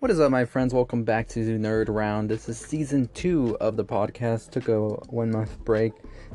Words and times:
What 0.00 0.12
is 0.12 0.20
up, 0.20 0.30
my 0.30 0.44
friends? 0.44 0.72
Welcome 0.72 1.02
back 1.02 1.26
to 1.30 1.40
Nerd 1.40 1.88
Round. 1.88 2.30
This 2.30 2.48
is 2.48 2.56
season 2.56 3.10
two 3.14 3.56
of 3.60 3.76
the 3.76 3.84
podcast. 3.84 4.52
Took 4.52 4.68
a 4.68 4.80
one 5.10 5.32
month 5.32 5.58
break. 5.64 5.92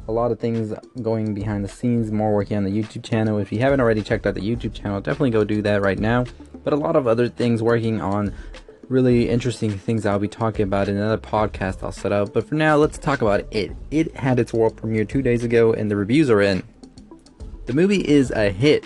A 0.09 0.11
lot 0.11 0.33
of 0.33 0.39
things 0.41 0.73
going 1.01 1.33
behind 1.33 1.63
the 1.63 1.69
scenes, 1.69 2.11
more 2.11 2.33
working 2.33 2.57
on 2.57 2.65
the 2.65 2.71
YouTube 2.71 3.05
channel. 3.05 3.37
If 3.37 3.53
you 3.53 3.59
haven't 3.59 3.79
already 3.79 4.01
checked 4.01 4.27
out 4.27 4.35
the 4.35 4.41
YouTube 4.41 4.73
channel, 4.73 4.99
definitely 4.99 5.29
go 5.29 5.45
do 5.45 5.61
that 5.61 5.81
right 5.81 5.97
now. 5.97 6.25
But 6.65 6.73
a 6.73 6.75
lot 6.75 6.97
of 6.97 7.07
other 7.07 7.29
things 7.29 7.63
working 7.63 8.01
on 8.01 8.33
really 8.89 9.29
interesting 9.29 9.71
things 9.71 10.05
I'll 10.05 10.19
be 10.19 10.27
talking 10.27 10.63
about 10.63 10.89
in 10.89 10.97
another 10.97 11.17
podcast 11.17 11.83
I'll 11.83 11.93
set 11.93 12.11
up. 12.11 12.33
But 12.33 12.45
for 12.45 12.55
now, 12.55 12.75
let's 12.75 12.97
talk 12.97 13.21
about 13.21 13.45
it. 13.49 13.71
It 13.91 14.13
had 14.13 14.39
its 14.39 14.51
world 14.51 14.75
premiere 14.75 15.05
two 15.05 15.21
days 15.21 15.45
ago, 15.45 15.71
and 15.71 15.89
the 15.89 15.95
reviews 15.95 16.29
are 16.29 16.41
in. 16.41 16.63
The 17.67 17.73
movie 17.73 18.05
is 18.05 18.29
a 18.31 18.49
hit. 18.49 18.83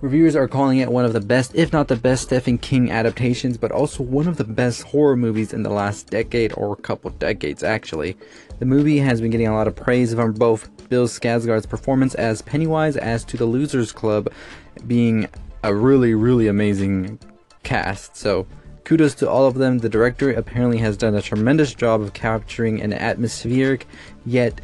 Reviewers 0.00 0.34
are 0.34 0.48
calling 0.48 0.78
it 0.78 0.90
one 0.90 1.04
of 1.04 1.12
the 1.12 1.20
best, 1.20 1.54
if 1.54 1.74
not 1.74 1.88
the 1.88 1.96
best, 1.96 2.22
Stephen 2.22 2.56
King 2.56 2.90
adaptations, 2.90 3.58
but 3.58 3.70
also 3.70 4.02
one 4.02 4.26
of 4.26 4.38
the 4.38 4.44
best 4.44 4.82
horror 4.82 5.14
movies 5.14 5.52
in 5.52 5.62
the 5.62 5.68
last 5.68 6.08
decade 6.08 6.54
or 6.56 6.74
couple 6.74 7.10
decades, 7.10 7.62
actually. 7.62 8.16
The 8.60 8.64
movie 8.64 8.96
has 8.98 9.20
been 9.20 9.30
getting 9.30 9.48
a 9.48 9.54
lot 9.54 9.68
of 9.68 9.76
praise 9.76 10.14
from 10.14 10.32
both 10.32 10.70
Bill 10.88 11.06
Skarsgård's 11.06 11.66
performance 11.66 12.14
as 12.14 12.40
Pennywise 12.40 12.96
as 12.96 13.24
to 13.26 13.36
the 13.36 13.44
Losers 13.44 13.92
Club 13.92 14.32
being 14.86 15.28
a 15.62 15.74
really, 15.74 16.14
really 16.14 16.48
amazing 16.48 17.18
cast. 17.62 18.16
So, 18.16 18.46
kudos 18.84 19.14
to 19.16 19.28
all 19.28 19.46
of 19.46 19.56
them. 19.56 19.78
The 19.78 19.90
director 19.90 20.32
apparently 20.32 20.78
has 20.78 20.96
done 20.96 21.14
a 21.14 21.20
tremendous 21.20 21.74
job 21.74 22.00
of 22.00 22.14
capturing 22.14 22.80
an 22.80 22.94
atmospheric 22.94 23.86
yet 24.24 24.62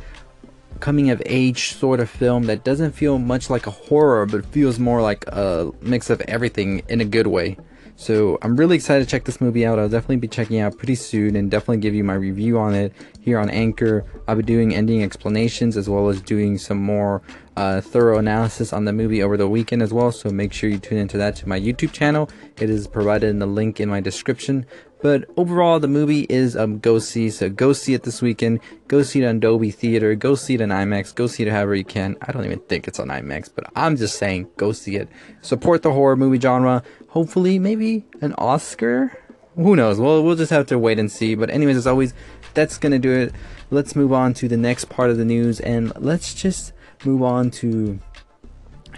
coming 0.80 1.10
of 1.10 1.22
age 1.26 1.74
sort 1.74 2.00
of 2.00 2.08
film 2.08 2.44
that 2.44 2.64
doesn't 2.64 2.92
feel 2.92 3.18
much 3.18 3.50
like 3.50 3.66
a 3.66 3.70
horror 3.70 4.26
but 4.26 4.46
feels 4.46 4.78
more 4.78 5.02
like 5.02 5.24
a 5.28 5.70
mix 5.80 6.10
of 6.10 6.20
everything 6.22 6.82
in 6.88 7.00
a 7.00 7.04
good 7.04 7.26
way. 7.26 7.56
So 7.98 8.38
I'm 8.42 8.56
really 8.56 8.76
excited 8.76 9.04
to 9.04 9.10
check 9.10 9.24
this 9.24 9.40
movie 9.40 9.64
out. 9.64 9.78
I'll 9.78 9.88
definitely 9.88 10.16
be 10.16 10.28
checking 10.28 10.60
out 10.60 10.76
pretty 10.76 10.96
soon 10.96 11.34
and 11.34 11.50
definitely 11.50 11.78
give 11.78 11.94
you 11.94 12.04
my 12.04 12.14
review 12.14 12.58
on 12.58 12.74
it 12.74 12.92
here 13.20 13.38
on 13.38 13.48
Anchor. 13.48 14.04
I'll 14.28 14.36
be 14.36 14.42
doing 14.42 14.74
ending 14.74 15.02
explanations 15.02 15.78
as 15.78 15.88
well 15.88 16.10
as 16.10 16.20
doing 16.20 16.58
some 16.58 16.78
more 16.78 17.22
uh, 17.56 17.80
thorough 17.80 18.18
analysis 18.18 18.72
on 18.72 18.84
the 18.84 18.92
movie 18.92 19.22
over 19.22 19.36
the 19.36 19.48
weekend 19.48 19.82
as 19.82 19.92
well. 19.92 20.12
So 20.12 20.30
make 20.30 20.52
sure 20.52 20.68
you 20.68 20.78
tune 20.78 20.98
into 20.98 21.16
that 21.18 21.36
to 21.36 21.48
my 21.48 21.58
YouTube 21.58 21.92
channel. 21.92 22.28
It 22.60 22.70
is 22.70 22.86
provided 22.86 23.30
in 23.30 23.38
the 23.38 23.46
link 23.46 23.80
in 23.80 23.88
my 23.88 24.00
description. 24.00 24.66
But 25.02 25.24
overall, 25.36 25.78
the 25.78 25.88
movie 25.88 26.26
is 26.28 26.56
um 26.56 26.78
go 26.78 26.98
see. 26.98 27.30
So 27.30 27.48
go 27.48 27.72
see 27.72 27.94
it 27.94 28.02
this 28.02 28.22
weekend. 28.22 28.60
Go 28.88 29.02
see 29.02 29.22
it 29.22 29.26
on 29.26 29.40
Dolby 29.40 29.70
Theater. 29.70 30.14
Go 30.14 30.34
see 30.34 30.54
it 30.54 30.62
on 30.62 30.68
IMAX. 30.68 31.14
Go 31.14 31.26
see 31.26 31.44
it 31.44 31.50
however 31.50 31.74
you 31.74 31.84
can. 31.84 32.16
I 32.22 32.32
don't 32.32 32.44
even 32.44 32.60
think 32.60 32.88
it's 32.88 32.98
on 32.98 33.08
IMAX, 33.08 33.50
but 33.54 33.70
I'm 33.74 33.96
just 33.96 34.18
saying, 34.18 34.48
go 34.56 34.72
see 34.72 34.96
it. 34.96 35.08
Support 35.42 35.82
the 35.82 35.92
horror 35.92 36.16
movie 36.16 36.40
genre. 36.40 36.82
Hopefully, 37.08 37.58
maybe 37.58 38.04
an 38.20 38.34
Oscar. 38.38 39.18
Who 39.56 39.74
knows? 39.74 39.98
Well, 39.98 40.22
we'll 40.22 40.36
just 40.36 40.50
have 40.50 40.66
to 40.66 40.78
wait 40.78 40.98
and 40.98 41.10
see. 41.10 41.34
But 41.34 41.48
anyways, 41.48 41.78
as 41.78 41.86
always, 41.86 42.12
that's 42.56 42.78
gonna 42.78 42.98
do 42.98 43.12
it. 43.12 43.32
Let's 43.70 43.94
move 43.94 44.12
on 44.12 44.34
to 44.34 44.48
the 44.48 44.56
next 44.56 44.88
part 44.88 45.10
of 45.10 45.18
the 45.18 45.24
news, 45.24 45.60
and 45.60 45.92
let's 45.96 46.34
just 46.34 46.72
move 47.04 47.22
on 47.22 47.52
to 47.52 48.00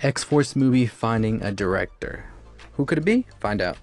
X 0.03 0.25
Force 0.25 0.56
movie 0.56 0.87
finding 0.87 1.42
a 1.42 1.53
director. 1.53 2.25
Who 2.75 2.86
could 2.86 2.97
it 2.97 3.05
be? 3.05 3.27
Find 3.41 3.61
out. 3.61 3.77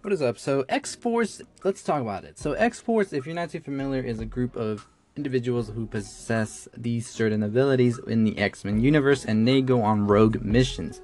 What 0.00 0.12
is 0.12 0.22
up? 0.22 0.38
So 0.38 0.64
X 0.68 0.94
Force, 0.94 1.42
let's 1.62 1.82
talk 1.82 2.00
about 2.00 2.24
it. 2.24 2.38
So 2.38 2.52
X 2.52 2.80
Force, 2.80 3.12
if 3.12 3.26
you're 3.26 3.34
not 3.34 3.50
too 3.50 3.60
familiar, 3.60 4.02
is 4.02 4.18
a 4.20 4.24
group 4.24 4.56
of 4.56 4.86
individuals 5.16 5.68
who 5.68 5.86
possess 5.86 6.68
these 6.76 7.08
certain 7.08 7.42
abilities 7.42 7.98
in 8.06 8.24
the 8.24 8.38
X-Men 8.38 8.80
universe 8.80 9.24
and 9.24 9.48
they 9.48 9.62
go 9.62 9.82
on 9.82 10.06
rogue 10.06 10.42
missions. 10.42 11.00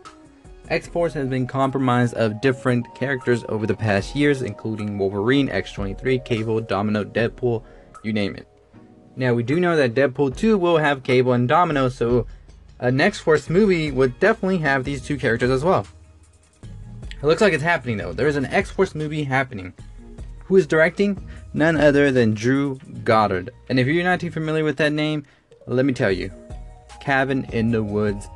X-Force 0.73 1.13
has 1.13 1.29
been 1.29 1.47
comprised 1.47 2.15
of 2.15 2.41
different 2.41 2.95
characters 2.95 3.45
over 3.51 3.67
the 3.67 3.77
past 3.77 4.17
years, 4.17 4.41
including 4.41 4.97
Wolverine, 4.97 5.51
X-23, 5.51 6.25
Cable, 6.25 6.63
Domino, 6.63 7.05
Deadpool, 7.05 7.63
you 8.03 8.15
name 8.15 8.35
it. 8.37 8.49
Now 9.15 9.35
we 9.35 9.43
do 9.43 9.61
know 9.61 9.77
that 9.77 9.93
Deadpool 9.93 10.35
2 10.35 10.57
will 10.57 10.79
have 10.79 11.03
Cable 11.03 11.35
and 11.35 11.47
Domino, 11.47 11.91
so 11.91 12.27
a 12.81 12.91
X 12.91 13.21
Force 13.21 13.51
movie 13.51 13.91
would 13.91 14.19
definitely 14.19 14.59
have 14.59 14.85
these 14.85 15.03
two 15.03 15.19
characters 15.19 15.51
as 15.51 15.63
well. 15.63 15.87
It 16.63 17.27
looks 17.27 17.43
like 17.43 17.53
it's 17.53 17.63
happening 17.63 17.99
though. 17.99 18.15
There 18.15 18.27
is 18.27 18.37
an 18.37 18.47
X 18.47 18.71
Force 18.71 18.95
movie 18.95 19.25
happening. 19.25 19.75
Who 20.47 20.57
is 20.57 20.67
directing? 20.67 21.23
None 21.53 21.77
other 21.77 22.11
than 22.11 22.33
Drew 22.33 22.81
Goddard. 23.05 23.51
And 23.69 23.79
if 23.79 23.87
you're 23.87 24.05
not 24.05 24.21
too 24.21 24.31
familiar 24.31 24.65
with 24.65 24.79
that 24.79 24.95
name, 24.95 25.27
let 25.67 25.85
me 25.85 25.93
tell 25.93 26.11
you, 26.11 26.33
Cabin 26.99 27.45
in 27.53 27.73
the 27.73 27.83
Woods 27.83 28.27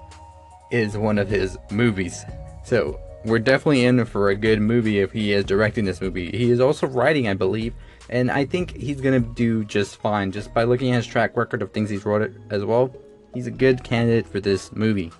is 0.70 0.96
one 0.96 1.18
of 1.18 1.28
his 1.28 1.58
movies. 1.70 2.24
So 2.64 3.00
we're 3.24 3.38
definitely 3.38 3.84
in 3.84 4.04
for 4.04 4.30
a 4.30 4.36
good 4.36 4.60
movie 4.60 5.00
if 5.00 5.12
he 5.12 5.32
is 5.32 5.44
directing 5.44 5.84
this 5.84 6.00
movie. 6.00 6.30
He 6.30 6.50
is 6.50 6.60
also 6.60 6.86
writing, 6.86 7.28
I 7.28 7.34
believe, 7.34 7.74
and 8.08 8.30
I 8.30 8.44
think 8.44 8.76
he's 8.76 9.00
gonna 9.00 9.20
do 9.20 9.64
just 9.64 9.96
fine 9.96 10.32
just 10.32 10.54
by 10.54 10.64
looking 10.64 10.92
at 10.92 10.96
his 10.96 11.06
track 11.06 11.36
record 11.36 11.62
of 11.62 11.72
things 11.72 11.90
he's 11.90 12.04
wrote 12.04 12.32
as 12.50 12.64
well. 12.64 12.94
He's 13.34 13.46
a 13.46 13.50
good 13.50 13.84
candidate 13.84 14.26
for 14.26 14.40
this 14.40 14.72
movie. 14.72 15.12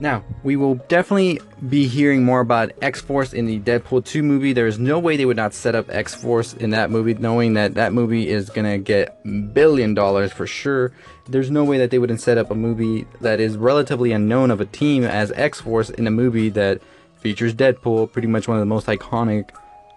Now, 0.00 0.22
we 0.44 0.54
will 0.54 0.76
definitely 0.86 1.40
be 1.68 1.88
hearing 1.88 2.24
more 2.24 2.38
about 2.40 2.70
X 2.80 3.00
Force 3.00 3.32
in 3.32 3.46
the 3.46 3.58
Deadpool 3.58 4.04
2 4.04 4.22
movie. 4.22 4.52
There 4.52 4.68
is 4.68 4.78
no 4.78 5.00
way 5.00 5.16
they 5.16 5.24
would 5.24 5.36
not 5.36 5.52
set 5.52 5.74
up 5.74 5.86
X 5.90 6.14
Force 6.14 6.54
in 6.54 6.70
that 6.70 6.90
movie, 6.90 7.14
knowing 7.14 7.54
that 7.54 7.74
that 7.74 7.92
movie 7.92 8.28
is 8.28 8.48
gonna 8.48 8.78
get 8.78 9.18
billion 9.52 9.94
dollars 9.94 10.30
for 10.30 10.46
sure. 10.46 10.92
There's 11.28 11.50
no 11.50 11.64
way 11.64 11.78
that 11.78 11.90
they 11.90 11.98
wouldn't 11.98 12.20
set 12.20 12.38
up 12.38 12.52
a 12.52 12.54
movie 12.54 13.06
that 13.20 13.40
is 13.40 13.56
relatively 13.56 14.12
unknown 14.12 14.52
of 14.52 14.60
a 14.60 14.66
team 14.66 15.02
as 15.02 15.32
X 15.32 15.60
Force 15.60 15.90
in 15.90 16.06
a 16.06 16.12
movie 16.12 16.48
that 16.50 16.80
features 17.20 17.52
Deadpool, 17.52 18.12
pretty 18.12 18.28
much 18.28 18.46
one 18.46 18.56
of 18.56 18.60
the 18.60 18.66
most 18.66 18.86
iconic 18.86 19.50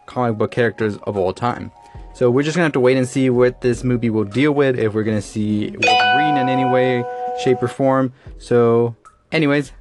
comic 0.07 0.35
book 0.35 0.49
characters 0.49 0.97
of 1.03 1.15
all 1.15 1.31
time. 1.31 1.71
So 2.15 2.31
we're 2.31 2.41
just 2.41 2.55
gonna 2.55 2.65
have 2.65 2.73
to 2.73 2.79
wait 2.79 2.97
and 2.97 3.07
see 3.07 3.29
what 3.29 3.61
this 3.61 3.83
movie 3.83 4.09
will 4.09 4.23
deal 4.23 4.51
with, 4.51 4.79
if 4.79 4.95
we're 4.95 5.03
gonna 5.03 5.21
see 5.21 5.69
Wolverine 5.69 6.37
in 6.37 6.49
any 6.49 6.65
way, 6.65 7.03
shape, 7.43 7.61
or 7.61 7.67
form. 7.67 8.13
So, 8.39 8.95
anyways, 9.31 9.71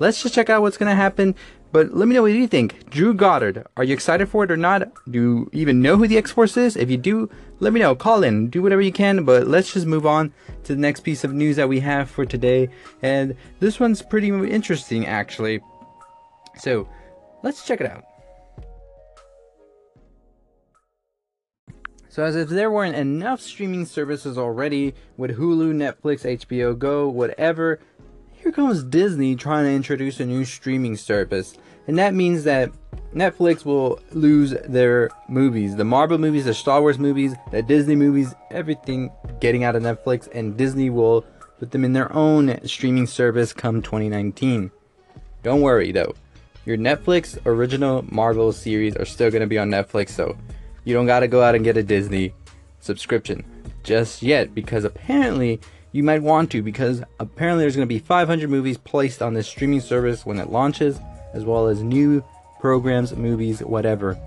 let's 0.00 0.20
just 0.22 0.34
check 0.34 0.50
out 0.50 0.62
what's 0.62 0.76
gonna 0.76 0.96
happen. 0.96 1.36
But 1.72 1.94
let 1.94 2.08
me 2.08 2.14
know 2.14 2.22
what 2.22 2.32
you 2.32 2.48
think. 2.48 2.90
Drew 2.90 3.14
Goddard, 3.14 3.64
are 3.76 3.84
you 3.84 3.94
excited 3.94 4.28
for 4.28 4.42
it 4.42 4.50
or 4.50 4.56
not? 4.56 4.90
Do 5.08 5.20
you 5.20 5.50
even 5.52 5.80
know 5.80 5.96
who 5.96 6.08
the 6.08 6.18
X 6.18 6.32
Force 6.32 6.56
is? 6.56 6.76
If 6.76 6.90
you 6.90 6.96
do, 6.96 7.30
let 7.60 7.72
me 7.72 7.78
know. 7.78 7.94
Call 7.94 8.24
in, 8.24 8.50
do 8.50 8.60
whatever 8.60 8.82
you 8.82 8.90
can. 8.90 9.24
But 9.24 9.46
let's 9.46 9.72
just 9.72 9.86
move 9.86 10.04
on 10.04 10.32
to 10.64 10.74
the 10.74 10.80
next 10.80 11.00
piece 11.00 11.22
of 11.22 11.32
news 11.32 11.54
that 11.56 11.68
we 11.68 11.78
have 11.78 12.10
for 12.10 12.26
today. 12.26 12.70
And 13.02 13.36
this 13.60 13.78
one's 13.78 14.02
pretty 14.02 14.28
interesting, 14.28 15.06
actually. 15.06 15.60
So 16.58 16.88
let's 17.44 17.64
check 17.64 17.80
it 17.80 17.86
out. 17.86 18.04
So, 22.10 22.24
as 22.24 22.34
if 22.34 22.48
there 22.48 22.72
weren't 22.72 22.96
enough 22.96 23.40
streaming 23.40 23.86
services 23.86 24.36
already 24.36 24.94
with 25.16 25.38
Hulu, 25.38 25.72
Netflix, 25.72 26.24
HBO 26.24 26.76
Go, 26.76 27.08
whatever, 27.08 27.78
here 28.42 28.52
comes 28.52 28.82
Disney 28.82 29.36
trying 29.36 29.64
to 29.66 29.70
introduce 29.70 30.18
a 30.18 30.24
new 30.24 30.44
streaming 30.44 30.96
service. 30.96 31.54
And 31.86 31.98
that 31.98 32.14
means 32.14 32.44
that 32.44 32.70
Netflix 33.14 33.64
will 33.64 34.00
lose 34.12 34.54
their 34.66 35.10
movies 35.28 35.76
the 35.76 35.84
Marvel 35.84 36.18
movies, 36.18 36.44
the 36.44 36.54
Star 36.54 36.80
Wars 36.80 36.98
movies, 36.98 37.34
the 37.50 37.62
Disney 37.62 37.96
movies, 37.96 38.34
everything 38.50 39.10
getting 39.40 39.64
out 39.64 39.76
of 39.76 39.82
Netflix, 39.82 40.28
and 40.32 40.56
Disney 40.56 40.90
will 40.90 41.22
put 41.58 41.70
them 41.72 41.84
in 41.84 41.92
their 41.92 42.12
own 42.14 42.58
streaming 42.66 43.06
service 43.06 43.52
come 43.52 43.82
2019. 43.82 44.70
Don't 45.42 45.60
worry 45.60 45.92
though, 45.92 46.14
your 46.64 46.76
Netflix 46.76 47.38
original 47.44 48.04
Marvel 48.10 48.52
series 48.52 48.96
are 48.96 49.04
still 49.04 49.30
going 49.30 49.40
to 49.40 49.46
be 49.46 49.58
on 49.58 49.70
Netflix, 49.70 50.10
so 50.10 50.36
you 50.84 50.94
don't 50.94 51.06
got 51.06 51.20
to 51.20 51.28
go 51.28 51.42
out 51.42 51.54
and 51.54 51.64
get 51.64 51.76
a 51.76 51.82
Disney 51.82 52.32
subscription 52.78 53.44
just 53.82 54.22
yet 54.22 54.54
because 54.54 54.84
apparently 54.84 55.60
you 55.92 56.02
might 56.02 56.22
want 56.22 56.50
to 56.52 56.62
because 56.62 57.02
apparently 57.18 57.64
there's 57.64 57.76
going 57.76 57.88
to 57.88 57.92
be 57.92 57.98
500 57.98 58.48
movies 58.48 58.78
placed 58.78 59.22
on 59.22 59.34
this 59.34 59.48
streaming 59.48 59.80
service 59.80 60.24
when 60.24 60.38
it 60.38 60.50
launches 60.50 60.98
as 61.32 61.44
well 61.44 61.66
as 61.66 61.82
new 61.82 62.24
programs, 62.60 63.14
movies, 63.16 63.60
whatever. 63.60 64.18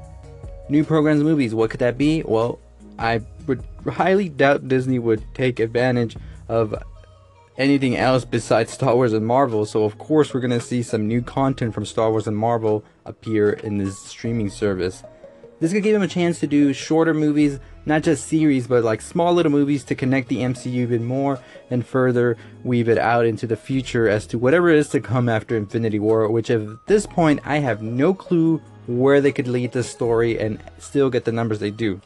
New 0.69 0.83
programs, 0.83 1.23
movies, 1.23 1.53
what 1.53 1.69
could 1.69 1.79
that 1.79 1.97
be? 1.97 2.23
Well, 2.23 2.59
I 2.97 3.21
would 3.47 3.63
highly 3.87 4.29
doubt 4.29 4.67
Disney 4.67 4.99
would 4.99 5.23
take 5.33 5.59
advantage 5.59 6.17
of 6.47 6.75
anything 7.57 7.95
else 7.95 8.25
besides 8.25 8.71
Star 8.73 8.95
Wars 8.95 9.13
and 9.13 9.25
Marvel. 9.25 9.65
So 9.65 9.83
of 9.83 9.97
course 9.97 10.33
we're 10.33 10.41
going 10.41 10.51
to 10.51 10.61
see 10.61 10.83
some 10.83 11.07
new 11.07 11.21
content 11.21 11.73
from 11.73 11.85
Star 11.85 12.11
Wars 12.11 12.27
and 12.27 12.37
Marvel 12.37 12.83
appear 13.05 13.51
in 13.51 13.77
this 13.77 13.97
streaming 13.99 14.49
service. 14.49 15.03
This 15.63 15.71
could 15.71 15.83
give 15.83 15.93
them 15.93 16.01
a 16.01 16.09
chance 16.09 16.41
to 16.41 16.47
do 16.47 16.73
shorter 16.73 17.13
movies, 17.13 17.57
not 17.85 18.03
just 18.03 18.27
series, 18.27 18.67
but 18.67 18.83
like 18.83 18.99
small 18.99 19.33
little 19.33 19.49
movies 19.49 19.85
to 19.85 19.95
connect 19.95 20.27
the 20.27 20.39
MCU 20.39 20.73
even 20.73 21.05
more 21.05 21.39
and 21.69 21.87
further 21.87 22.35
weave 22.65 22.89
it 22.89 22.97
out 22.97 23.25
into 23.25 23.47
the 23.47 23.55
future 23.55 24.09
as 24.09 24.27
to 24.27 24.37
whatever 24.37 24.69
is 24.69 24.89
to 24.89 24.99
come 24.99 25.29
after 25.29 25.55
Infinity 25.55 25.99
War, 25.99 26.29
which 26.29 26.49
at 26.49 26.85
this 26.87 27.05
point 27.05 27.39
I 27.45 27.59
have 27.59 27.81
no 27.81 28.13
clue 28.13 28.61
where 28.87 29.21
they 29.21 29.31
could 29.31 29.47
lead 29.47 29.71
the 29.71 29.83
story 29.83 30.37
and 30.37 30.59
still 30.79 31.09
get 31.09 31.23
the 31.23 31.31
numbers 31.31 31.59
they 31.59 31.71
do. 31.71 32.01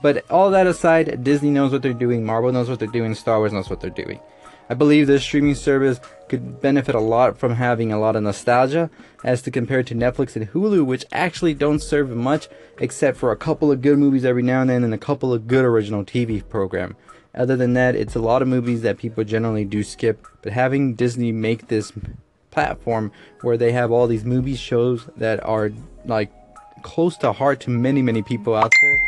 But 0.00 0.24
all 0.30 0.52
that 0.52 0.68
aside, 0.68 1.24
Disney 1.24 1.50
knows 1.50 1.72
what 1.72 1.82
they're 1.82 1.94
doing, 1.94 2.24
Marvel 2.24 2.52
knows 2.52 2.70
what 2.70 2.78
they're 2.78 2.86
doing, 2.86 3.16
Star 3.16 3.40
Wars 3.40 3.52
knows 3.52 3.68
what 3.68 3.80
they're 3.80 3.90
doing. 3.90 4.20
I 4.68 4.74
believe 4.74 5.06
this 5.06 5.22
streaming 5.22 5.54
service 5.54 6.00
could 6.28 6.60
benefit 6.60 6.94
a 6.94 7.00
lot 7.00 7.38
from 7.38 7.54
having 7.56 7.92
a 7.92 7.98
lot 7.98 8.16
of 8.16 8.22
nostalgia 8.22 8.90
as 9.22 9.42
to 9.42 9.50
compare 9.50 9.82
to 9.82 9.94
Netflix 9.94 10.36
and 10.36 10.50
Hulu, 10.50 10.86
which 10.86 11.04
actually 11.12 11.54
don't 11.54 11.82
serve 11.82 12.10
much 12.10 12.48
except 12.78 13.18
for 13.18 13.30
a 13.30 13.36
couple 13.36 13.70
of 13.70 13.82
good 13.82 13.98
movies 13.98 14.24
every 14.24 14.42
now 14.42 14.62
and 14.62 14.70
then 14.70 14.84
and 14.84 14.94
a 14.94 14.98
couple 14.98 15.32
of 15.32 15.46
good 15.46 15.64
original 15.64 16.04
TV 16.04 16.46
program. 16.48 16.96
Other 17.34 17.56
than 17.56 17.74
that, 17.74 17.94
it's 17.94 18.14
a 18.14 18.20
lot 18.20 18.42
of 18.42 18.48
movies 18.48 18.82
that 18.82 18.96
people 18.96 19.24
generally 19.24 19.64
do 19.64 19.82
skip. 19.82 20.26
But 20.42 20.52
having 20.52 20.94
Disney 20.94 21.32
make 21.32 21.68
this 21.68 21.92
platform 22.50 23.12
where 23.42 23.56
they 23.56 23.72
have 23.72 23.90
all 23.90 24.06
these 24.06 24.24
movie 24.24 24.56
shows 24.56 25.08
that 25.16 25.44
are 25.44 25.72
like 26.06 26.32
close 26.82 27.16
to 27.18 27.32
heart 27.32 27.60
to 27.60 27.70
many, 27.70 28.00
many 28.00 28.22
people 28.22 28.54
out 28.54 28.72
there, 28.80 28.98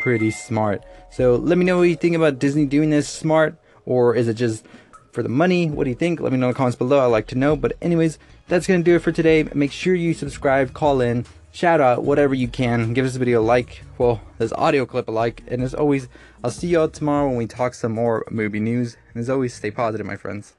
pretty 0.00 0.30
smart. 0.30 0.82
So 1.10 1.34
let 1.36 1.58
me 1.58 1.64
know 1.64 1.78
what 1.78 1.88
you 1.88 1.96
think 1.96 2.14
about 2.14 2.38
Disney 2.38 2.66
doing 2.66 2.90
this 2.90 3.08
smart, 3.08 3.56
or 3.84 4.14
is 4.14 4.28
it 4.28 4.34
just 4.34 4.64
for 5.12 5.22
the 5.22 5.28
money? 5.28 5.70
What 5.70 5.84
do 5.84 5.90
you 5.90 5.96
think? 5.96 6.20
Let 6.20 6.32
me 6.32 6.38
know 6.38 6.48
in 6.48 6.52
the 6.52 6.56
comments 6.56 6.76
below. 6.76 7.00
I'd 7.00 7.06
like 7.06 7.28
to 7.28 7.38
know. 7.38 7.54
But 7.54 7.76
anyways, 7.80 8.18
that's 8.48 8.66
gonna 8.66 8.82
do 8.82 8.96
it 8.96 9.02
for 9.02 9.12
today. 9.12 9.44
Make 9.54 9.70
sure 9.70 9.94
you 9.94 10.14
subscribe, 10.14 10.72
call 10.72 11.00
in, 11.00 11.26
shout 11.52 11.80
out, 11.80 12.02
whatever 12.02 12.34
you 12.34 12.48
can. 12.48 12.94
Give 12.94 13.04
this 13.04 13.16
video 13.16 13.40
a 13.40 13.44
like. 13.44 13.82
Well, 13.98 14.20
this 14.38 14.52
audio 14.54 14.86
clip 14.86 15.08
a 15.08 15.12
like. 15.12 15.42
And 15.46 15.62
as 15.62 15.74
always, 15.74 16.08
I'll 16.42 16.50
see 16.50 16.68
y'all 16.68 16.88
tomorrow 16.88 17.28
when 17.28 17.36
we 17.36 17.46
talk 17.46 17.74
some 17.74 17.92
more 17.92 18.24
movie 18.30 18.60
news. 18.60 18.96
And 19.14 19.20
as 19.20 19.30
always, 19.30 19.54
stay 19.54 19.70
positive, 19.70 20.06
my 20.06 20.16
friends. 20.16 20.54